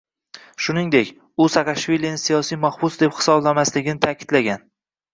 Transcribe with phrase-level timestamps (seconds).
[0.67, 1.11] Shuningdek,
[1.45, 4.71] u Saakashvilini siyosiy mahbus deb hisoblamasligini ta’kidlagan